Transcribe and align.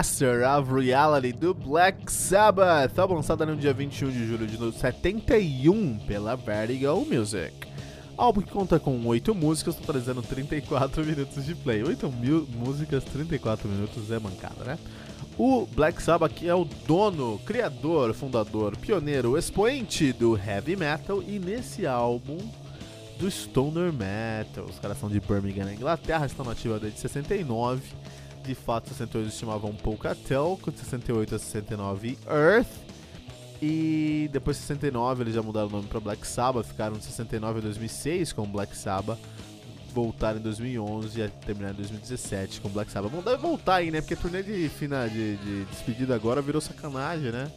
Master 0.00 0.48
of 0.48 0.72
Reality 0.72 1.30
do 1.30 1.52
Black 1.52 2.10
Sabbath, 2.10 2.98
álbum 2.98 3.16
lançado 3.16 3.44
no 3.44 3.54
dia 3.54 3.74
21 3.74 4.10
de 4.10 4.26
julho 4.26 4.46
de 4.46 4.78
71 4.78 5.98
pela 6.06 6.34
Vertigo 6.36 7.04
Music. 7.04 7.52
Álbum 8.16 8.40
que 8.40 8.50
conta 8.50 8.80
com 8.80 9.06
8 9.06 9.34
músicas, 9.34 9.74
totalizando 9.74 10.22
34 10.22 11.04
minutos 11.04 11.44
de 11.44 11.54
play. 11.54 11.82
8 11.82 12.10
mil 12.12 12.48
músicas, 12.50 13.04
34 13.04 13.68
minutos 13.68 14.10
é 14.10 14.18
mancada, 14.18 14.64
né? 14.64 14.78
O 15.36 15.66
Black 15.66 16.02
Sabbath 16.02 16.42
é 16.42 16.54
o 16.54 16.64
dono, 16.86 17.38
criador, 17.44 18.14
fundador, 18.14 18.78
pioneiro, 18.78 19.36
expoente 19.36 20.14
do 20.14 20.34
heavy 20.34 20.76
metal 20.76 21.22
e 21.22 21.38
nesse 21.38 21.86
álbum 21.86 22.38
do 23.18 23.30
stoner 23.30 23.92
metal. 23.92 24.64
Os 24.64 24.78
caras 24.78 24.98
são 24.98 25.10
de 25.10 25.20
Birmingham, 25.20 25.66
na 25.66 25.74
Inglaterra, 25.74 26.24
estão 26.24 26.46
nativos 26.46 26.80
desde 26.80 26.98
69 27.00 27.82
de 28.42 28.54
fato 28.54 28.88
68 28.88 29.24
eles 29.24 29.38
chamavam 29.38 29.74
Polkatel, 29.74 30.58
de 30.66 30.78
68 30.78 31.34
a 31.34 31.38
69 31.38 32.18
Earth. 32.28 32.90
E 33.62 34.28
depois 34.32 34.56
de 34.56 34.62
69 34.62 35.22
eles 35.22 35.34
já 35.34 35.42
mudaram 35.42 35.68
o 35.68 35.70
nome 35.70 35.86
para 35.86 36.00
Black 36.00 36.26
Sabbath, 36.26 36.66
ficaram 36.66 36.96
de 36.96 37.04
69 37.04 37.58
a 37.58 37.62
2006 37.62 38.32
com 38.32 38.46
Black 38.46 38.74
Sabbath, 38.74 39.18
voltaram 39.92 40.38
em 40.38 40.42
2011 40.42 41.20
e 41.20 41.28
terminaram 41.28 41.74
em 41.74 41.76
2017 41.76 42.60
com 42.60 42.70
Black 42.70 42.90
Sabbath. 42.90 43.12
Vão 43.12 43.22
deve 43.22 43.36
voltar 43.36 43.76
aí, 43.76 43.90
né? 43.90 44.00
Porque 44.00 44.16
turnê 44.16 44.42
de, 44.42 44.68
fina, 44.70 45.06
de, 45.08 45.36
de 45.36 45.64
despedida 45.66 46.14
agora 46.14 46.40
virou 46.40 46.60
sacanagem, 46.60 47.30
né? 47.30 47.52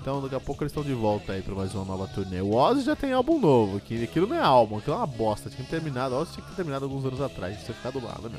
Então 0.00 0.20
daqui 0.20 0.34
a 0.34 0.40
pouco 0.40 0.62
eles 0.62 0.70
estão 0.70 0.84
de 0.84 0.92
volta 0.92 1.32
aí 1.32 1.42
pra 1.42 1.54
mais 1.54 1.74
uma 1.74 1.84
nova 1.84 2.06
turnê. 2.08 2.42
O 2.42 2.54
Ozzy 2.54 2.82
já 2.82 2.94
tem 2.94 3.12
álbum 3.12 3.40
novo, 3.40 3.80
que 3.80 4.04
aquilo 4.04 4.26
não 4.26 4.36
é 4.36 4.42
álbum, 4.42 4.78
aquilo 4.78 4.96
é 4.96 4.98
uma 4.98 5.06
bosta. 5.06 5.48
Tinha 5.48 5.66
terminado, 5.66 6.14
o 6.14 6.18
Ozzy 6.18 6.34
tinha 6.34 6.46
terminado 6.54 6.84
alguns 6.84 7.04
anos 7.06 7.20
atrás, 7.22 7.58
tinha 7.64 7.74
ficado 7.74 8.04
lá, 8.04 8.18
né? 8.28 8.38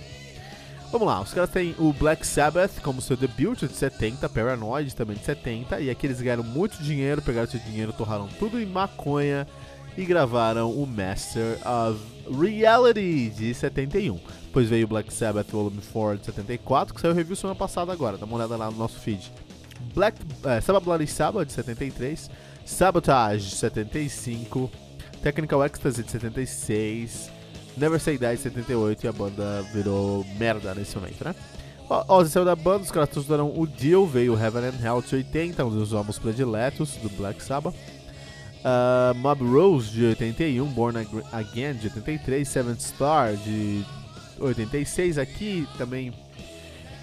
Vamos 0.92 1.08
lá, 1.08 1.22
os 1.22 1.32
caras 1.32 1.52
têm 1.52 1.76
o 1.78 1.94
Black 1.94 2.26
Sabbath 2.26 2.82
como 2.82 3.00
seu 3.00 3.16
debut 3.16 3.60
de 3.60 3.76
70, 3.76 4.28
Paranoid 4.28 4.96
também 4.96 5.16
de 5.16 5.24
70, 5.24 5.80
e 5.82 5.90
aqui 5.90 6.08
eles 6.08 6.20
ganharam 6.20 6.44
muito 6.44 6.82
dinheiro, 6.82 7.22
pegaram 7.22 7.48
esse 7.48 7.60
dinheiro, 7.60 7.94
torraram 7.94 8.28
tudo 8.40 8.60
em 8.60 8.66
maconha 8.66 9.48
e 9.96 10.04
gravaram 10.04 10.72
o 10.72 10.88
Master 10.88 11.60
of 11.64 12.00
Reality 12.42 13.30
de 13.30 13.54
71. 13.54 14.20
Depois 14.46 14.68
veio 14.68 14.86
o 14.86 14.88
Black 14.90 15.14
Sabbath 15.14 15.52
Volume 15.52 15.80
4 15.94 16.18
de 16.18 16.26
74, 16.26 16.96
que 16.96 17.02
saiu 17.02 17.14
review 17.14 17.36
semana 17.36 17.56
passada 17.56 17.94
agora, 17.94 18.18
dá 18.18 18.26
uma 18.26 18.38
olhada 18.38 18.58
lá 18.58 18.72
no 18.72 18.78
nosso 18.78 19.00
feed. 19.00 19.32
Black, 19.94 20.20
é, 20.44 20.60
Sabbath 20.60 20.84
Bloody 20.84 21.06
Sabbath 21.06 21.46
de 21.46 21.54
73, 21.54 22.32
Sabotage 22.66 23.48
de 23.48 23.56
75, 23.58 24.72
Technical 25.22 25.64
Ecstasy 25.64 26.02
de 26.02 26.10
76, 26.10 27.30
Never 27.80 28.00
Say 28.00 28.18
Die 28.18 28.38
78 28.38 29.04
e 29.04 29.08
a 29.08 29.12
banda 29.14 29.62
virou 29.74 30.26
merda 30.38 30.76
nesse 30.76 30.98
momento, 30.98 31.24
né? 31.24 31.34
Ozzy 32.08 32.30
saiu 32.30 32.46
da 32.46 32.56
banda, 32.56 32.84
os 32.84 32.92
caras 32.92 33.10
estudaram 33.10 33.52
o 33.58 33.66
Deal, 33.66 34.06
veio 34.06 34.38
Heaven 34.40 34.66
and 34.66 34.86
Hell 34.86 35.02
de 35.02 35.16
80, 35.16 35.66
um 35.66 35.70
dos 35.72 35.94
álbuns 35.94 36.20
prediletos 36.20 36.96
do 36.98 37.10
Black 37.10 37.42
Sabbath. 37.42 37.74
Uh, 37.74 39.16
Mob 39.16 39.44
Rose 39.44 39.90
de 39.90 40.06
81, 40.06 40.66
Born 40.68 41.00
Again 41.32 41.76
de 41.76 41.88
83, 41.88 42.48
Seventh 42.48 42.82
Star 42.82 43.36
de 43.38 43.84
86. 44.38 45.18
Aqui 45.18 45.68
também 45.78 46.14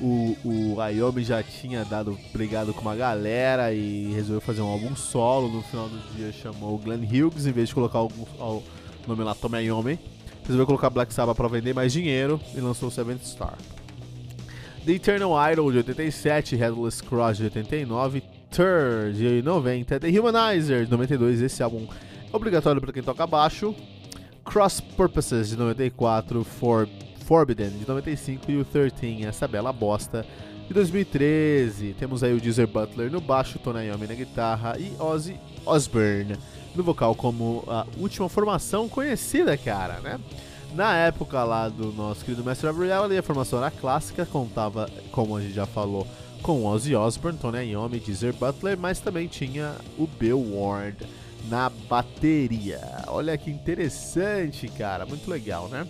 o, 0.00 0.36
o 0.44 0.80
Ayomi 0.80 1.24
já 1.24 1.42
tinha 1.42 1.84
dado 1.84 2.16
brigado 2.33 2.72
com 2.72 2.83
uma 2.83 2.95
galera 2.95 3.72
e 3.72 4.12
resolveu 4.12 4.41
fazer 4.41 4.60
um 4.60 4.68
álbum 4.68 4.95
solo. 4.95 5.48
No 5.48 5.62
final 5.62 5.89
do 5.89 5.98
dia 6.15 6.30
chamou 6.30 6.74
o 6.74 6.78
Glenn 6.78 7.03
Hughes 7.03 7.47
em 7.47 7.53
vez 7.53 7.71
de 7.71 7.74
colocar 7.74 8.03
o 8.03 8.62
nome 9.09 9.24
lá 9.24 9.34
Tommy 9.34 9.56
Ayomi 9.56 9.98
resolveu 10.47 10.66
colocar 10.66 10.91
Black 10.91 11.13
Sabbath 11.13 11.37
para 11.37 11.48
vender 11.48 11.75
mais 11.75 11.93
dinheiro 11.93 12.41
e 12.54 12.60
lançou 12.60 12.91
Seventh 12.91 13.25
Star. 13.25 13.59
The 14.84 14.93
Eternal 14.93 15.33
Idol 15.53 15.72
de 15.72 15.78
87, 15.78 16.54
Headless 16.54 17.03
Cross 17.03 17.39
de 17.39 17.45
89, 17.45 18.22
Tur 18.51 19.13
de 19.13 19.43
90, 19.43 19.98
The 19.98 20.21
Humanizer 20.21 20.84
de 20.84 20.91
92, 20.91 21.43
esse 21.43 21.63
álbum 21.63 21.89
é 22.33 22.37
obrigatório 22.37 22.81
para 22.81 22.93
quem 22.93 23.03
toca 23.03 23.27
baixo, 23.27 23.75
Cross 24.45 24.81
Purposes 24.81 25.48
de 25.48 25.57
94, 25.57 26.45
For 26.45 26.89
Forbidden 27.25 27.71
de 27.71 27.89
95 27.89 28.51
e 28.53 28.59
o 28.59 28.65
13, 28.65 29.25
essa 29.27 29.49
bela 29.49 29.72
bosta 29.72 30.25
de 30.69 30.72
2013. 30.72 31.97
Temos 31.99 32.22
aí 32.22 32.33
o 32.33 32.41
Deezer 32.41 32.69
Butler 32.69 33.10
no 33.10 33.21
baixo, 33.21 33.59
Tony 33.59 33.87
Iommi 33.87 34.07
na 34.07 34.15
guitarra 34.15 34.77
e 34.78 34.92
Ozzy 35.01 35.37
Osbourne 35.65 36.37
no 36.77 36.84
vocal 36.84 37.15
como 37.15 37.65
a 37.67 37.87
última 37.99 38.28
formação 38.28 38.89
conhecida, 38.89 39.57
cara, 39.57 40.01
né? 40.01 40.21
Na 40.75 40.95
época 40.97 41.43
lá 41.43 41.69
do 41.69 41.93
nosso 41.93 42.25
querido 42.25 42.45
Master 42.45 42.71
of 42.71 42.81
Reality, 42.81 43.17
a 43.17 43.23
formação 43.23 43.59
era 43.59 43.71
clássica, 43.71 44.27
contava, 44.27 44.91
como 45.11 45.37
a 45.37 45.41
gente 45.41 45.55
já 45.55 45.67
falou, 45.67 46.07
com 46.43 46.67
Ozzy 46.67 46.95
Osbourne, 46.95 47.39
Tony 47.39 47.71
Iommi, 47.71 47.99
Deezer 47.99 48.34
Butler, 48.34 48.78
mas 48.78 49.01
também 49.01 49.27
tinha 49.27 49.75
o 49.99 50.07
Bill 50.07 50.39
Ward 50.55 50.97
na 51.49 51.71
bateria. 51.89 52.81
Olha 53.09 53.37
que 53.39 53.51
interessante, 53.51 54.69
cara, 54.69 55.07
muito 55.07 55.31
legal, 55.31 55.69
né? 55.69 55.87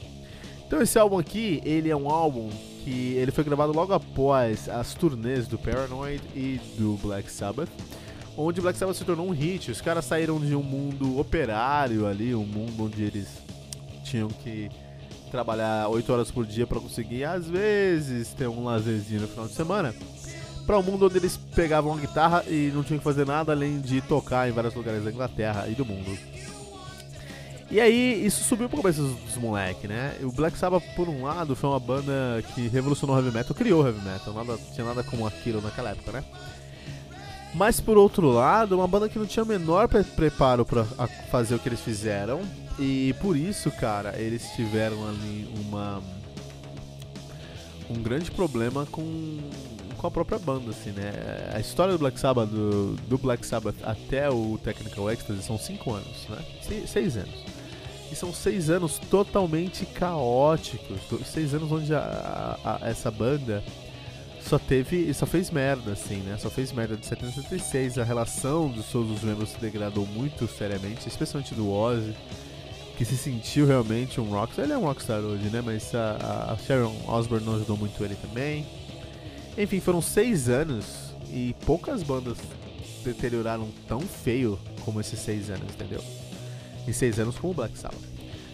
Então 0.66 0.80
esse 0.80 0.98
álbum 0.98 1.18
aqui, 1.18 1.60
ele 1.64 1.90
é 1.90 1.96
um 1.96 2.08
álbum 2.08 2.50
que 2.84 3.14
ele 3.14 3.32
foi 3.32 3.42
gravado 3.42 3.72
logo 3.72 3.92
após 3.92 4.68
as 4.68 4.94
turnês 4.94 5.48
do 5.48 5.58
Paranoid 5.58 6.22
e 6.34 6.60
do 6.78 6.96
Black 7.02 7.30
Sabbath, 7.30 7.70
onde 8.36 8.60
Black 8.60 8.78
Sabbath 8.78 8.96
se 8.96 9.04
tornou 9.04 9.26
um 9.26 9.32
hit. 9.32 9.70
Os 9.70 9.80
caras 9.80 10.04
saíram 10.04 10.38
de 10.38 10.54
um 10.54 10.62
mundo 10.62 11.18
operário 11.18 12.06
ali, 12.06 12.34
um 12.34 12.44
mundo 12.44 12.84
onde 12.84 13.02
eles 13.02 13.28
tinham 14.04 14.28
que 14.28 14.70
trabalhar 15.30 15.88
8 15.88 16.12
horas 16.12 16.30
por 16.30 16.46
dia 16.46 16.66
para 16.66 16.80
conseguir 16.80 17.24
às 17.24 17.48
vezes 17.48 18.32
ter 18.32 18.46
um 18.48 18.64
lazerzinho 18.64 19.22
no 19.22 19.28
final 19.28 19.46
de 19.46 19.54
semana 19.54 19.92
para 20.66 20.78
um 20.78 20.82
mundo 20.82 21.06
onde 21.06 21.16
eles 21.16 21.36
pegavam 21.36 21.94
a 21.94 21.96
guitarra 21.96 22.44
e 22.48 22.72
não 22.74 22.82
tinham 22.82 22.98
que 22.98 23.04
fazer 23.04 23.24
nada 23.24 23.52
além 23.52 23.80
de 23.80 24.00
tocar 24.00 24.48
em 24.48 24.52
vários 24.52 24.74
lugares 24.74 25.04
da 25.04 25.10
Inglaterra 25.10 25.66
e 25.68 25.74
do 25.74 25.84
mundo. 25.84 26.16
E 27.70 27.80
aí, 27.80 28.24
isso 28.24 28.44
subiu 28.44 28.68
pra 28.68 28.78
cabeça 28.78 29.02
dos, 29.02 29.16
dos 29.16 29.36
moleques, 29.36 29.88
né? 29.88 30.16
O 30.22 30.30
Black 30.30 30.56
Sabbath, 30.56 30.84
por 30.94 31.08
um 31.08 31.24
lado, 31.24 31.56
foi 31.56 31.68
uma 31.70 31.80
banda 31.80 32.42
que 32.54 32.68
revolucionou 32.68 33.16
o 33.16 33.18
heavy 33.18 33.36
metal, 33.36 33.54
criou 33.54 33.82
o 33.82 33.86
heavy 33.86 34.00
metal, 34.02 34.32
nada, 34.32 34.58
tinha 34.72 34.86
nada 34.86 35.02
como 35.02 35.26
aquilo 35.26 35.60
naquela 35.60 35.90
época, 35.90 36.12
né? 36.12 36.24
Mas 37.56 37.80
por 37.80 37.96
outro 37.96 38.28
lado, 38.28 38.76
uma 38.76 38.86
banda 38.86 39.08
que 39.08 39.18
não 39.18 39.24
tinha 39.24 39.42
o 39.42 39.46
menor 39.46 39.88
pre 39.88 40.04
preparo 40.04 40.64
para 40.64 40.84
fazer 41.30 41.54
o 41.54 41.58
que 41.58 41.70
eles 41.70 41.80
fizeram. 41.80 42.42
E 42.78 43.14
por 43.22 43.34
isso, 43.34 43.70
cara, 43.70 44.14
eles 44.20 44.50
tiveram 44.54 45.08
ali 45.08 45.48
uma 45.66 46.02
um 47.88 48.02
grande 48.02 48.30
problema 48.30 48.84
com 48.86 49.38
com 49.96 50.06
a 50.06 50.10
própria 50.10 50.38
banda, 50.38 50.70
assim, 50.70 50.90
né? 50.90 51.10
A 51.54 51.58
história 51.58 51.94
do 51.94 51.98
Black 51.98 52.20
Sabbath, 52.20 52.50
do, 52.50 52.94
do 53.08 53.16
Black 53.16 53.46
Sabbath 53.46 53.76
até 53.82 54.28
o 54.28 54.58
Technical 54.62 55.10
Ecstasy 55.10 55.42
são 55.42 55.58
cinco 55.58 55.94
anos, 55.94 56.26
né? 56.28 56.38
Se, 56.60 56.86
seis 56.86 57.16
anos. 57.16 57.34
E 58.12 58.14
são 58.14 58.34
seis 58.34 58.68
anos 58.68 58.98
totalmente 59.10 59.86
caóticos. 59.86 61.00
Seis 61.24 61.54
anos 61.54 61.72
onde 61.72 61.94
a, 61.94 62.00
a, 62.62 62.84
a, 62.84 62.88
essa 62.90 63.10
banda 63.10 63.64
só 64.46 64.58
teve. 64.58 65.12
só 65.12 65.26
fez 65.26 65.50
merda, 65.50 65.92
assim, 65.92 66.16
né? 66.16 66.36
Só 66.38 66.48
fez 66.48 66.72
merda 66.72 66.96
de 66.96 67.04
70 67.04 67.28
a 67.28 67.42
76. 67.42 67.98
A 67.98 68.04
relação 68.04 68.68
dos 68.68 68.86
todos 68.86 69.10
os 69.10 69.22
membros 69.22 69.50
se 69.50 69.58
degradou 69.58 70.06
muito 70.06 70.46
seriamente, 70.46 71.08
especialmente 71.08 71.54
do 71.54 71.70
Ozzy, 71.70 72.14
que 72.96 73.04
se 73.04 73.16
sentiu 73.16 73.66
realmente 73.66 74.20
um 74.20 74.30
rockstar. 74.30 74.64
Ele 74.64 74.74
é 74.74 74.78
um 74.78 74.84
rockstar 74.84 75.20
hoje, 75.20 75.48
né? 75.50 75.60
Mas 75.60 75.94
a, 75.94 76.52
a 76.52 76.56
Sharon 76.58 76.94
Osbourne 77.06 77.44
não 77.44 77.56
ajudou 77.56 77.76
muito 77.76 78.02
ele 78.04 78.14
também. 78.16 78.66
Enfim, 79.58 79.80
foram 79.80 80.00
seis 80.00 80.48
anos 80.48 81.14
e 81.30 81.54
poucas 81.64 82.02
bandas 82.02 82.38
deterioraram 83.04 83.68
tão 83.88 84.00
feio 84.00 84.58
como 84.84 85.00
esses 85.00 85.18
seis 85.18 85.50
anos, 85.50 85.72
entendeu? 85.74 86.02
E 86.86 86.92
seis 86.92 87.18
anos 87.18 87.36
com 87.38 87.50
o 87.50 87.54
Black 87.54 87.76
Sabbath. 87.78 88.00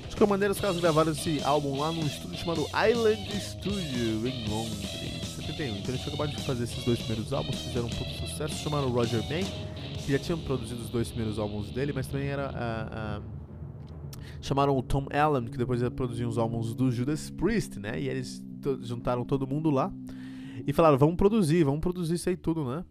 De 0.08 0.16
qualquer 0.16 0.30
maneira, 0.30 0.52
os 0.52 0.60
caras 0.60 0.78
gravaram 0.78 1.12
esse 1.12 1.42
álbum 1.42 1.80
lá 1.80 1.90
num 1.90 2.04
estúdio 2.04 2.38
chamado 2.38 2.66
Island 2.90 3.40
Studio, 3.40 4.28
em 4.28 4.46
Londres, 4.48 5.31
71. 5.52 5.76
Então 5.78 5.94
eles 5.94 6.08
acabaram 6.08 6.30
de 6.30 6.42
fazer 6.42 6.64
esses 6.64 6.84
dois 6.84 6.98
primeiros 6.98 7.32
álbuns, 7.32 7.60
fizeram 7.60 7.86
um 7.86 7.90
pouco 7.90 8.10
de 8.10 8.28
sucesso, 8.28 8.54
chamaram 8.56 8.88
Roger 8.90 9.22
May, 9.28 9.44
que 9.98 10.12
já 10.12 10.18
tinham 10.18 10.38
produzido 10.38 10.80
os 10.80 10.90
dois 10.90 11.08
primeiros 11.08 11.38
álbuns 11.38 11.70
dele, 11.70 11.92
mas 11.92 12.06
também 12.06 12.28
era 12.28 12.48
a. 12.48 13.20
Uh, 13.20 13.42
chamaram 14.40 14.76
o 14.76 14.82
Tom 14.82 15.06
Allen, 15.12 15.44
que 15.44 15.56
depois 15.56 15.80
ia 15.80 15.90
produzir 15.90 16.24
os 16.24 16.36
álbuns 16.36 16.74
do 16.74 16.90
Judas 16.90 17.30
Priest, 17.30 17.78
né? 17.78 18.00
E 18.00 18.08
eles 18.08 18.42
juntaram 18.80 19.24
todo 19.24 19.46
mundo 19.46 19.70
lá 19.70 19.92
e 20.66 20.72
falaram, 20.72 20.98
vamos 20.98 21.16
produzir, 21.16 21.64
vamos 21.64 21.80
produzir 21.80 22.14
isso 22.14 22.28
aí 22.28 22.36
tudo, 22.36 22.64
né? 22.64 22.84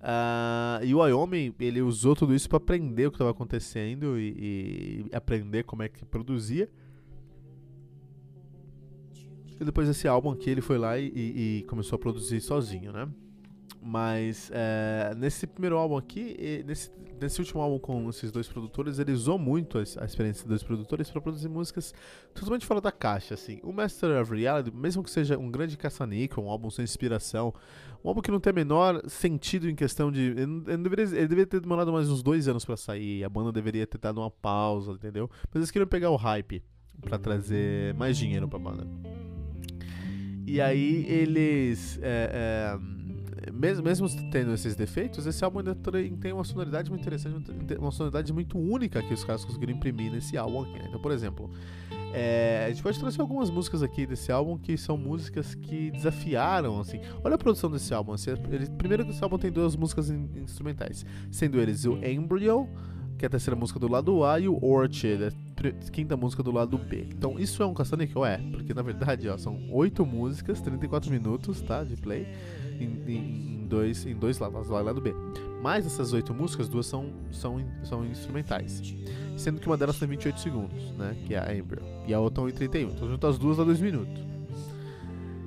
Uh, 0.00 0.84
e 0.84 0.94
o 0.94 0.98
Wyoming, 0.98 1.54
ele 1.58 1.80
usou 1.80 2.14
tudo 2.14 2.34
isso 2.34 2.48
para 2.48 2.58
aprender 2.58 3.06
o 3.06 3.10
que 3.10 3.16
estava 3.16 3.30
acontecendo 3.30 4.18
e, 4.18 5.06
e, 5.10 5.16
aprender 5.16 5.64
como 5.64 5.82
é 5.82 5.88
que 5.88 6.04
produzia. 6.04 6.68
E 9.60 9.64
depois 9.64 9.88
desse 9.88 10.08
álbum 10.08 10.30
aqui, 10.30 10.50
ele 10.50 10.60
foi 10.60 10.78
lá 10.78 10.98
e, 10.98 11.12
e 11.14 11.64
começou 11.68 11.96
a 11.96 11.98
produzir 11.98 12.40
sozinho, 12.40 12.92
né? 12.92 13.08
Mas 13.86 14.50
é, 14.54 15.14
nesse 15.14 15.46
primeiro 15.46 15.76
álbum 15.76 15.98
aqui, 15.98 16.64
nesse, 16.66 16.90
nesse 17.20 17.38
último 17.38 17.60
álbum 17.60 17.78
com 17.78 18.08
esses 18.08 18.32
dois 18.32 18.48
produtores, 18.48 18.98
ele 18.98 19.12
usou 19.12 19.38
muito 19.38 19.76
a, 19.76 19.82
a 19.82 20.04
experiência 20.06 20.42
dos 20.44 20.48
dois 20.48 20.62
produtores 20.62 21.10
para 21.10 21.20
produzir 21.20 21.50
músicas 21.50 21.92
totalmente 22.34 22.64
fora 22.64 22.80
da 22.80 22.90
caixa. 22.90 23.34
Assim. 23.34 23.60
O 23.62 23.72
Master 23.72 24.22
of 24.22 24.34
Reality, 24.34 24.74
mesmo 24.74 25.02
que 25.02 25.10
seja 25.10 25.38
um 25.38 25.50
grande 25.50 25.76
caça-níquel, 25.76 26.44
um 26.44 26.48
álbum 26.48 26.70
sem 26.70 26.82
inspiração, 26.82 27.52
um 28.02 28.08
álbum 28.08 28.22
que 28.22 28.30
não 28.30 28.40
tem 28.40 28.54
menor 28.54 29.02
sentido 29.06 29.68
em 29.68 29.74
questão 29.74 30.10
de. 30.10 30.20
Ele, 30.20 30.62
ele, 30.66 30.82
deveria, 30.82 31.04
ele 31.04 31.28
deveria 31.28 31.46
ter 31.46 31.60
demorado 31.60 31.92
mais 31.92 32.08
uns 32.08 32.22
dois 32.22 32.48
anos 32.48 32.64
para 32.64 32.78
sair, 32.78 33.22
a 33.22 33.28
banda 33.28 33.52
deveria 33.52 33.86
ter 33.86 33.98
dado 33.98 34.18
uma 34.18 34.30
pausa, 34.30 34.92
entendeu? 34.92 35.28
Mas 35.48 35.56
eles 35.56 35.70
queriam 35.70 35.86
pegar 35.86 36.08
o 36.08 36.16
hype 36.16 36.62
para 37.02 37.18
trazer 37.18 37.92
mais 37.94 38.16
dinheiro 38.16 38.48
pra 38.48 38.58
banda. 38.58 38.86
E 40.46 40.60
aí 40.60 41.06
eles. 41.08 41.98
É, 42.02 42.78
é, 43.48 43.52
mesmo, 43.52 43.84
mesmo 43.84 44.08
tendo 44.30 44.52
esses 44.52 44.74
defeitos, 44.74 45.26
esse 45.26 45.44
álbum 45.44 45.58
ainda 45.58 45.74
tem 45.74 46.32
uma 46.32 46.44
sonoridade 46.44 46.90
muito 46.90 47.02
interessante, 47.02 47.50
uma 47.78 47.90
sonoridade 47.90 48.32
muito 48.32 48.58
única 48.58 49.02
que 49.02 49.12
os 49.12 49.22
caras 49.22 49.44
conseguiram 49.44 49.74
imprimir 49.74 50.10
nesse 50.10 50.36
álbum 50.36 50.62
aqui. 50.62 50.78
Né? 50.78 50.86
Então, 50.88 51.00
por 51.00 51.12
exemplo, 51.12 51.50
é, 52.12 52.64
a 52.66 52.68
gente 52.70 52.82
pode 52.82 52.98
trazer 52.98 53.20
algumas 53.20 53.50
músicas 53.50 53.82
aqui 53.82 54.06
desse 54.06 54.32
álbum 54.32 54.56
que 54.56 54.78
são 54.78 54.96
músicas 54.96 55.54
que 55.54 55.90
desafiaram, 55.90 56.80
assim. 56.80 57.00
Olha 57.22 57.34
a 57.34 57.38
produção 57.38 57.70
desse 57.70 57.92
álbum. 57.92 58.12
Assim, 58.12 58.30
ele, 58.50 58.70
primeiro 58.70 59.04
que 59.04 59.10
esse 59.10 59.22
álbum 59.22 59.36
tem 59.36 59.50
duas 59.50 59.76
músicas 59.76 60.10
in, 60.10 60.28
instrumentais, 60.36 61.04
sendo 61.30 61.60
eles 61.60 61.84
o 61.84 61.98
Embryo, 62.04 62.68
que 63.18 63.24
é 63.24 63.28
a 63.28 63.30
terceira 63.30 63.56
música 63.56 63.78
do 63.78 63.90
lado 63.90 64.24
A, 64.24 64.40
e 64.40 64.48
o 64.48 64.58
Orchid, 64.64 65.34
quinta 65.72 66.16
música 66.16 66.42
do 66.42 66.50
lado 66.50 66.76
B. 66.78 67.06
Então 67.10 67.38
isso 67.38 67.62
é 67.62 67.66
um 67.66 67.74
caça-níquel? 67.74 68.24
É, 68.24 68.38
porque 68.50 68.74
na 68.74 68.82
verdade 68.82 69.28
ó, 69.28 69.36
são 69.36 69.58
oito 69.70 70.04
músicas, 70.04 70.60
34 70.60 71.10
minutos 71.10 71.60
tá, 71.60 71.84
de 71.84 71.96
play 71.96 72.26
em, 72.80 73.12
em, 73.12 73.66
dois, 73.66 74.06
em 74.06 74.14
dois 74.14 74.38
lados, 74.38 74.68
e 74.68 74.72
lado 74.72 75.00
B. 75.00 75.14
Mas 75.62 75.86
essas 75.86 76.12
oito 76.12 76.34
músicas, 76.34 76.68
duas 76.68 76.86
são, 76.86 77.10
são, 77.30 77.64
são 77.84 78.04
instrumentais. 78.04 78.82
Sendo 79.36 79.60
que 79.60 79.66
uma 79.66 79.76
delas 79.76 79.98
tem 79.98 80.06
28 80.06 80.38
segundos, 80.38 80.90
né? 80.92 81.16
Que 81.26 81.34
é 81.34 81.38
a 81.38 81.56
Embryo. 81.56 81.82
E 82.06 82.12
a 82.12 82.20
outra 82.20 82.44
1 82.44 82.50
31. 82.50 82.90
Então 82.90 83.08
junto 83.08 83.26
as 83.26 83.38
duas 83.38 83.56
dá 83.56 83.64
2 83.64 83.80
minutos. 83.80 84.22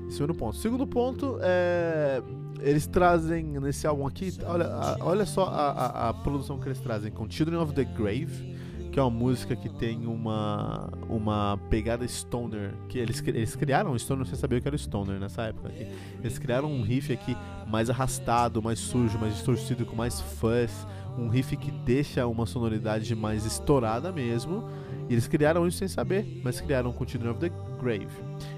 Segundo 0.09 0.33
ponto. 0.33 0.55
Segundo 0.57 0.87
ponto 0.87 1.37
é. 1.41 2.21
Eles 2.59 2.87
trazem 2.87 3.43
nesse 3.59 3.85
álbum 3.85 4.07
aqui. 4.07 4.33
Olha, 4.43 4.97
olha 5.01 5.25
só 5.27 5.45
a, 5.45 5.69
a, 5.69 6.09
a 6.09 6.13
produção 6.13 6.57
que 6.57 6.67
eles 6.67 6.79
trazem 6.79 7.11
com 7.11 7.29
Children 7.29 7.59
of 7.59 7.73
the 7.73 7.83
Grave 7.83 8.56
que 8.97 8.99
é 8.99 9.03
uma 9.03 9.11
música 9.11 9.55
que 9.55 9.69
tem 9.69 10.07
uma, 10.07 10.89
uma 11.07 11.55
pegada 11.69 12.07
stoner, 12.07 12.73
que 12.89 12.97
eles, 12.97 13.21
eles 13.27 13.55
criaram 13.55 13.95
stoner 13.95 14.25
sem 14.25 14.33
saber 14.33 14.55
o 14.55 14.61
que 14.63 14.67
era 14.67 14.75
stoner 14.75 15.19
nessa 15.19 15.43
época. 15.43 15.67
Aqui. 15.67 15.85
Eles 16.19 16.39
criaram 16.39 16.71
um 16.71 16.81
riff 16.81 17.13
aqui 17.13 17.37
mais 17.67 17.91
arrastado, 17.91 18.59
mais 18.59 18.79
sujo, 18.79 19.19
mais 19.19 19.35
distorcido, 19.35 19.85
com 19.85 19.95
mais 19.95 20.19
fuzz, 20.19 20.87
um 21.15 21.27
riff 21.27 21.55
que 21.57 21.69
deixa 21.69 22.25
uma 22.25 22.47
sonoridade 22.47 23.13
mais 23.13 23.45
estourada 23.45 24.11
mesmo. 24.11 24.67
E 25.07 25.13
eles 25.13 25.27
criaram 25.27 25.67
isso 25.67 25.77
sem 25.77 25.87
saber, 25.87 26.41
mas 26.43 26.59
criaram 26.59 26.89
o 26.89 27.07
Children 27.07 27.33
of 27.33 27.39
the 27.39 27.51
Grave. 27.79 28.07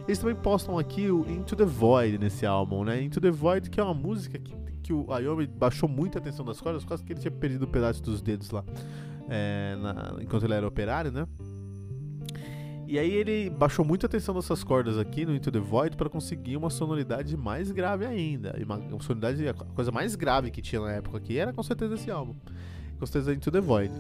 Eles 0.08 0.20
também 0.20 0.36
postam 0.36 0.80
aqui 0.80 1.12
o 1.12 1.30
Into 1.30 1.54
the 1.54 1.66
Void 1.66 2.18
nesse 2.18 2.46
álbum, 2.46 2.86
né? 2.86 3.04
Into 3.04 3.20
the 3.20 3.30
Void, 3.30 3.70
que 3.70 3.78
é 3.78 3.84
uma 3.84 3.94
música 3.94 4.40
que, 4.40 4.56
que 4.84 4.94
o 4.94 5.12
Ayomi 5.12 5.48
baixou 5.48 5.90
muito 5.90 6.18
a 6.18 6.22
atenção 6.22 6.46
das 6.46 6.62
cordas, 6.62 6.86
quase 6.86 7.04
que 7.04 7.12
ele 7.12 7.20
tinha 7.20 7.30
perdido 7.30 7.66
um 7.66 7.70
pedaço 7.70 8.02
dos 8.02 8.22
dedos 8.22 8.52
lá 8.52 8.64
é, 9.30 9.76
na, 9.80 10.16
enquanto 10.22 10.44
ele 10.44 10.54
era 10.54 10.68
operário, 10.68 11.12
né? 11.12 11.28
E 12.88 12.98
aí 12.98 13.14
ele 13.14 13.52
baixou 13.52 13.86
muita 13.86 14.08
atenção 14.08 14.34
dessas 14.34 14.64
cordas 14.64 14.98
aqui 14.98 15.24
no 15.24 15.36
Into 15.36 15.52
the 15.52 15.60
Void 15.60 15.96
para 15.96 16.10
conseguir 16.10 16.58
uma 16.58 16.72
sonoridade 16.72 17.38
mais 17.38 17.72
grave 17.72 18.04
ainda. 18.04 18.56
E 18.58 18.64
uma, 18.64 18.78
uma, 18.78 19.00
sonoridade, 19.00 19.48
a 19.48 19.54
coisa 19.54 19.92
mais 19.92 20.16
grave 20.16 20.50
que 20.50 20.60
tinha 20.60 20.82
na 20.82 20.94
época 20.94 21.20
aqui 21.20 21.38
era 21.38 21.54
com 21.54 21.62
certeza 21.62 21.94
esse 21.94 22.10
álbum. 22.10 22.34
Com 22.98 23.06
certeza 23.06 23.32
Into 23.32 23.52
the 23.52 23.62
Void. 23.62 23.94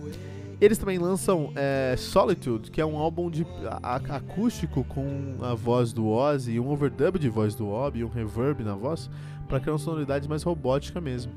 Eles 0.59 0.79
também 0.79 0.98
lançam 0.98 1.53
é, 1.55 1.93
Solitude, 2.00 2.71
que 2.71 2.81
é 2.81 2.86
um 2.86 2.98
álbum 2.98 3.29
de 3.29 3.45
a, 3.83 3.98
acústico 3.98 4.83
com 4.83 5.38
a 5.39 5.53
voz 5.53 5.93
do 5.93 6.07
Ozzy 6.07 6.53
e 6.53 6.59
um 6.59 6.71
overdub 6.71 7.19
de 7.19 7.29
voz 7.29 7.53
do 7.53 7.69
Obi 7.69 8.00
e 8.00 8.03
um 8.03 8.09
reverb 8.09 8.63
na 8.63 8.74
voz 8.74 9.07
para 9.48 9.59
criar 9.59 9.74
uma 9.74 9.79
sonoridade 9.79 10.27
mais 10.27 10.41
robótica 10.41 11.00
mesmo. 11.00 11.31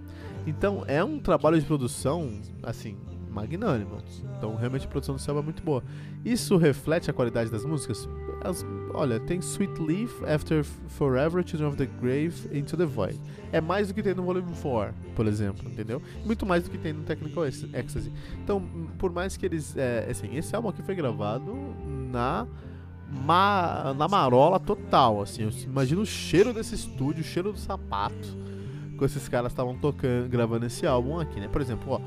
Então 0.47 0.85
é 0.89 1.05
um 1.05 1.19
trabalho 1.19 1.61
de 1.61 1.67
produção 1.67 2.41
assim 2.63 2.97
magnânimo. 3.33 3.99
Então, 4.37 4.55
realmente 4.57 4.87
a 4.87 4.89
produção 4.89 5.15
do 5.15 5.21
céu 5.21 5.39
é 5.39 5.43
muito 5.43 5.62
boa. 5.62 5.83
Isso 6.25 6.57
reflete 6.57 7.11
a 7.11 7.12
qualidade 7.12 7.51
das 7.51 7.65
músicas? 7.65 8.09
As, 8.45 8.65
olha, 8.95 9.19
tem 9.21 9.39
Sweet 9.39 9.81
Leaf, 9.81 10.23
After 10.25 10.65
Forever, 10.65 11.47
Children 11.47 11.69
of 11.69 11.77
the 11.77 11.87
Grave, 11.87 12.49
Into 12.53 12.77
the 12.77 12.85
Void. 12.85 13.19
É 13.53 13.61
mais 13.61 13.89
do 13.89 13.95
que 13.95 14.03
tem 14.03 14.15
no 14.15 14.23
Volume 14.23 14.53
4, 14.61 14.95
por 15.15 15.27
exemplo, 15.27 15.69
entendeu? 15.71 16.01
Muito 16.25 16.47
mais 16.47 16.65
do 16.65 16.71
que 16.71 16.79
tem 16.79 16.93
no 16.93 17.03
Technical 17.03 17.47
Ecstasy. 17.47 18.12
Então, 18.43 18.62
por 18.99 19.12
mais 19.12 19.37
que 19.37 19.47
eles. 19.47 19.77
É, 19.77 20.09
assim, 20.11 20.35
esse 20.37 20.55
álbum 20.57 20.69
aqui 20.69 20.83
foi 20.83 20.95
gravado 20.95 21.55
na. 22.11 22.47
Ma, 23.27 23.93
na 23.95 24.09
marola 24.09 24.59
total, 24.59 25.21
assim, 25.21 25.47
imagina 25.65 26.01
o 26.01 26.07
cheiro 26.07 26.51
desse 26.55 26.75
estúdio, 26.75 27.21
o 27.21 27.25
cheiro 27.25 27.53
do 27.53 27.59
sapato, 27.59 28.35
que 28.99 29.05
esses 29.05 29.29
caras 29.29 29.53
estavam 29.53 29.77
tocando, 29.77 30.31
gravando 30.31 30.65
esse 30.65 30.87
álbum 30.87 31.21
aqui, 31.21 31.39
né? 31.39 31.47
Por 31.47 31.61
exemplo, 31.61 31.93
ó, 31.93 32.01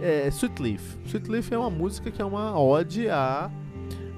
é, 0.00 0.28
Sweet 0.28 0.62
Leaf. 0.62 0.96
Sweet 1.06 1.30
Leaf 1.30 1.52
é 1.52 1.58
uma 1.58 1.70
música 1.70 2.10
que 2.10 2.20
é 2.20 2.24
uma 2.24 2.58
ode 2.58 3.08
a 3.08 3.50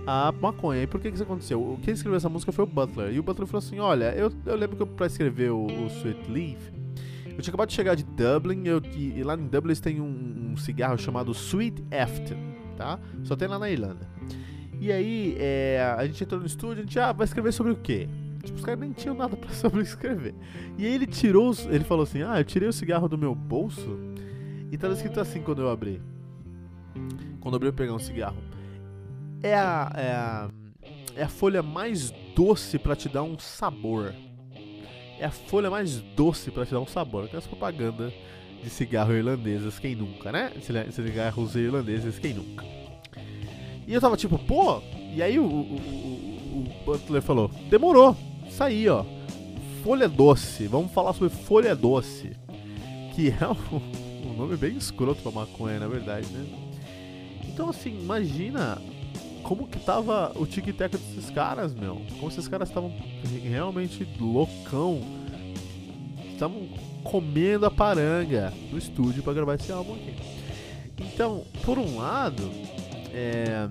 a 0.07 0.33
maconha. 0.41 0.83
E 0.83 0.87
por 0.87 1.01
que, 1.01 1.09
que 1.09 1.15
isso 1.15 1.25
aconteceu? 1.25 1.79
Quem 1.83 1.93
escreveu 1.93 2.17
essa 2.17 2.29
música 2.29 2.53
foi 2.53 2.65
o 2.65 2.67
Butler. 2.67 3.13
E 3.13 3.19
o 3.19 3.23
Butler 3.23 3.47
falou 3.47 3.59
assim: 3.59 3.81
Olha, 3.81 4.15
eu, 4.15 4.33
eu 4.47 4.57
lembro 4.57 4.77
que 4.77 4.83
eu, 4.83 4.87
pra 4.87 5.07
escrever 5.07 5.51
o, 5.51 5.67
o 5.67 5.87
Sweet 5.89 6.31
Leaf, 6.31 6.73
eu 7.37 7.43
tinha 7.43 7.51
acabado 7.51 7.69
de 7.69 7.75
chegar 7.75 7.95
de 7.95 8.05
Dublin 8.05 8.63
eu, 8.67 8.81
e, 8.95 9.19
e, 9.19 9.23
lá 9.23 9.35
em 9.35 9.47
Dublin 9.47 9.71
eles 9.71 9.81
têm 9.81 10.01
um, 10.01 10.53
um, 10.53 10.57
cigarro 10.57 10.97
chamado 10.97 11.33
Sweet 11.33 11.85
Afton, 11.91 12.37
tá? 12.77 13.01
Só 13.25 13.35
tem 13.35 13.49
lá 13.49 13.59
na 13.59 13.69
Irlanda. 13.69 14.09
E 14.81 14.93
aí 14.93 15.37
é, 15.39 15.95
a 15.99 16.07
gente 16.07 16.23
entrou 16.23 16.41
no 16.41 16.47
estúdio, 16.47 16.83
a 16.83 16.87
gente 16.87 16.99
ah, 17.01 17.13
vai 17.13 17.25
escrever 17.25 17.53
sobre 17.53 17.73
o 17.73 17.77
quê? 17.77 18.09
Tipo, 18.45 18.59
os 18.59 18.65
caras 18.65 18.79
nem 18.79 18.93
tinham 18.93 19.17
nada 19.17 19.37
pra 19.37 19.51
sobre 19.53 19.83
escrever. 19.83 20.35
E 20.79 20.87
aí 20.87 20.95
ele 20.95 21.07
tirou, 21.07 21.53
ele 21.69 21.85
falou 21.85 22.05
assim: 22.05 22.23
Ah, 22.23 22.39
eu 22.39 22.45
tirei 22.45 22.69
o 22.69 22.73
cigarro 22.73 23.09
do 23.09 23.19
meu 23.19 23.35
bolso 23.35 23.99
e 24.71 24.79
tava 24.79 24.95
escrito 24.95 25.21
assim 25.21 25.43
quando 25.43 25.63
eu 25.63 25.71
abri. 25.71 26.03
Quando 27.41 27.55
eu 27.55 27.57
abri 27.57 27.69
eu 27.69 27.73
pegar 27.73 27.93
um 27.93 27.99
cigarro 27.99 28.37
é 29.43 29.55
a, 29.55 29.93
é 29.95 30.13
a, 30.13 30.51
é 31.17 31.23
a 31.25 31.29
folha 31.29 31.63
mais 31.63 32.13
doce 32.35 32.79
para 32.79 32.97
te 32.97 33.09
dar 33.09 33.23
um 33.23 33.39
sabor. 33.39 34.15
É 35.19 35.25
a 35.25 35.31
folha 35.31 35.71
mais 35.71 36.01
doce 36.15 36.51
para 36.51 36.67
te 36.67 36.73
dar 36.73 36.81
um 36.81 36.87
sabor. 36.87 37.25
Aquelas 37.25 37.47
propaganda 37.47 38.13
de 38.63 38.69
cigarro 38.69 39.15
irlandesas, 39.15 39.79
quem 39.79 39.95
nunca, 39.95 40.31
né? 40.33 40.53
Cigarros 40.91 41.55
irlandeses, 41.55 42.19
quem 42.19 42.35
nunca. 42.35 42.65
E 43.87 43.95
eu 43.95 44.01
tava 44.01 44.17
tipo, 44.17 44.39
pô. 44.39 44.83
E 45.15 45.23
aí 45.23 45.39
o, 45.39 45.45
o, 45.45 45.47
o, 45.47 46.59
o 46.59 46.85
Butler 46.85 47.23
falou: 47.23 47.51
demorou, 47.71 48.17
isso 48.47 48.63
aí, 48.63 48.89
ó. 48.89 49.05
Folha 49.83 50.09
doce, 50.09 50.67
vamos 50.67 50.93
falar 50.93 51.13
sobre 51.13 51.31
folha 51.31 51.75
doce. 51.75 52.33
Que 53.15 53.29
é 53.29 53.49
um, 53.49 54.06
um 54.37 54.41
nome 54.41 54.57
bem 54.57 54.77
escroto 54.77 55.23
pra 55.23 55.33
maconha, 55.33 55.81
na 55.81 55.89
verdade, 55.89 56.27
né? 56.29 56.47
Então, 57.49 57.71
assim, 57.71 57.99
imagina 57.99 58.79
como 59.43 59.67
que 59.67 59.79
tava 59.79 60.31
o 60.37 60.47
tic-tac 60.47 60.95
desses 60.95 61.31
caras, 61.31 61.75
meu. 61.75 62.03
Como 62.19 62.29
esses 62.29 62.47
caras 62.47 62.69
estavam 62.69 62.95
realmente 63.43 64.07
loucão. 64.21 65.01
Estavam 66.35 66.69
comendo 67.03 67.65
a 67.65 67.71
paranga 67.71 68.53
no 68.71 68.77
estúdio 68.77 69.23
para 69.23 69.33
gravar 69.33 69.55
esse 69.55 69.73
álbum 69.73 69.95
aqui. 69.95 70.15
Então, 70.99 71.45
por 71.65 71.79
um 71.79 71.97
lado, 71.97 72.51
é, 73.15 73.71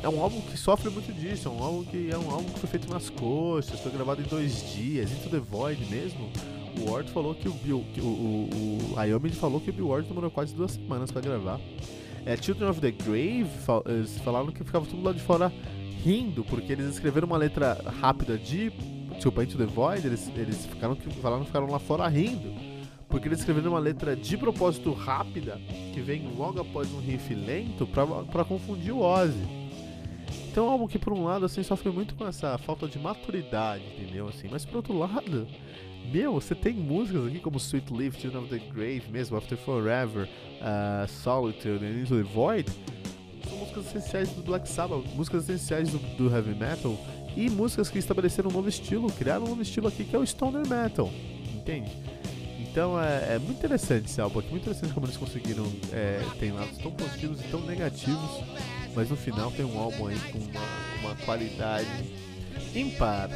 é 0.00 0.08
um 0.08 0.22
álbum 0.22 0.40
que 0.42 0.56
sofre 0.56 0.90
muito 0.90 1.12
disso. 1.12 1.48
É 1.48 1.50
um 1.50 1.60
álbum 1.60 1.82
que 1.82 2.08
é 2.08 2.16
um 2.16 2.30
álbum 2.30 2.48
que 2.52 2.60
foi 2.60 2.68
feito 2.68 2.88
nas 2.88 3.10
coxas, 3.10 3.80
foi 3.80 3.90
gravado 3.90 4.22
em 4.22 4.26
dois 4.26 4.72
dias, 4.72 5.10
Into 5.10 5.28
the 5.28 5.40
Void 5.40 5.84
mesmo. 5.86 6.30
O 6.80 6.90
Ward 6.90 7.10
falou 7.10 7.34
que 7.34 7.48
o 7.48 7.52
Bill, 7.52 7.84
que 7.92 8.00
o, 8.00 8.04
o, 8.04 8.92
o 8.94 8.98
Ayomi 8.98 9.30
falou 9.30 9.60
que 9.60 9.70
o 9.70 9.72
Bill 9.72 9.88
Ward 9.88 10.08
demorou 10.08 10.30
quase 10.30 10.54
duas 10.54 10.72
semanas 10.72 11.10
para 11.10 11.20
gravar. 11.20 11.60
É, 12.24 12.36
Children 12.36 12.70
of 12.70 12.80
the 12.80 12.90
Grave, 12.90 13.50
eles 13.86 14.18
falaram 14.20 14.52
que 14.52 14.62
ficava 14.64 14.86
tudo 14.86 15.02
lá 15.02 15.12
de 15.12 15.20
fora 15.20 15.52
rindo, 16.04 16.44
porque 16.44 16.72
eles 16.72 16.86
escreveram 16.86 17.26
uma 17.26 17.36
letra 17.36 17.74
rápida 18.00 18.38
de 18.38 18.72
Desculpa, 19.22 19.44
Into 19.44 19.56
the 19.56 19.66
Void, 19.66 20.04
eles, 20.04 20.32
eles 20.34 20.66
ficaram, 20.66 20.96
falaram, 20.96 21.44
ficaram 21.44 21.66
lá 21.68 21.78
fora 21.78 22.08
rindo. 22.08 22.52
Porque 23.08 23.28
eles 23.28 23.40
escreveram 23.40 23.70
uma 23.70 23.78
letra 23.78 24.16
de 24.16 24.36
propósito 24.36 24.92
rápida, 24.92 25.60
que 25.92 26.00
vem 26.00 26.26
logo 26.36 26.60
após 26.60 26.92
um 26.92 26.98
riff 26.98 27.32
lento, 27.34 27.86
pra, 27.86 28.04
pra 28.06 28.44
confundir 28.44 28.92
o 28.92 29.00
Ozzy. 29.00 29.46
Então 30.50 30.66
é 30.66 30.70
algo 30.70 30.88
que 30.88 30.98
por 30.98 31.12
um 31.12 31.24
lado 31.24 31.44
assim 31.44 31.62
sofre 31.62 31.90
muito 31.90 32.14
com 32.14 32.26
essa 32.26 32.58
falta 32.58 32.88
de 32.88 32.98
maturidade, 32.98 33.84
entendeu? 33.96 34.28
Assim, 34.28 34.48
mas 34.50 34.64
por 34.64 34.76
outro 34.76 34.98
lado, 34.98 35.46
meu, 36.10 36.34
você 36.34 36.54
tem 36.54 36.74
músicas 36.74 37.26
aqui 37.26 37.38
como 37.38 37.58
Sweet 37.58 37.92
Leaf, 37.92 38.20
Children 38.20 38.44
of 38.44 38.50
the 38.50 38.64
Grave 38.72 39.04
mesmo, 39.10 39.36
After 39.36 39.56
Forever, 39.58 40.28
uh, 40.60 41.08
Solitude 41.08 41.84
and 41.84 42.00
Into 42.00 42.16
the 42.16 42.22
Void. 42.22 42.70
São 43.48 43.58
músicas 43.58 43.86
essenciais 43.86 44.30
do 44.30 44.42
Black 44.42 44.68
Sabbath, 44.68 45.04
músicas 45.14 45.48
essenciais 45.48 45.90
do, 45.90 45.98
do 46.16 46.34
Heavy 46.34 46.54
Metal 46.54 46.96
e 47.36 47.48
músicas 47.50 47.88
que 47.88 47.98
estabeleceram 47.98 48.50
um 48.50 48.52
novo 48.52 48.68
estilo, 48.68 49.10
criaram 49.12 49.44
um 49.44 49.48
novo 49.48 49.62
estilo 49.62 49.88
aqui 49.88 50.04
que 50.04 50.14
é 50.14 50.18
o 50.18 50.26
Stoner 50.26 50.66
Metal, 50.66 51.10
entende? 51.54 51.90
Então 52.58 52.98
é, 52.98 53.34
é 53.34 53.38
muito 53.38 53.58
interessante 53.58 54.06
esse 54.06 54.20
álbum 54.20 54.38
aqui, 54.38 54.48
muito 54.48 54.62
interessante 54.62 54.94
como 54.94 55.04
eles 55.04 55.18
conseguiram. 55.18 55.70
É, 55.92 56.22
tem 56.38 56.52
lados 56.52 56.78
tão 56.78 56.90
positivos 56.90 57.40
e 57.40 57.44
tão 57.44 57.60
negativos, 57.66 58.40
mas 58.94 59.10
no 59.10 59.16
final 59.16 59.50
tem 59.50 59.64
um 59.64 59.78
álbum 59.78 60.06
aí 60.06 60.18
com 60.30 60.38
uma, 60.38 60.60
uma 61.00 61.16
qualidade 61.16 61.86
ímpar 62.74 63.28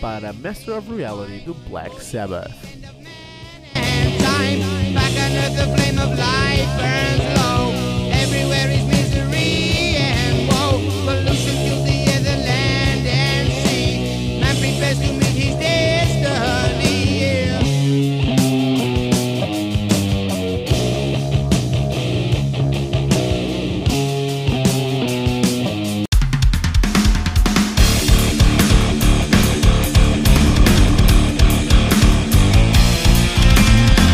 para 0.00 0.32
Master 0.32 0.74
of 0.78 0.90
Reality 0.90 1.40
do 1.44 1.54
Black 1.68 1.92
Sabbath. 2.00 2.52
Everywhere 8.12 8.83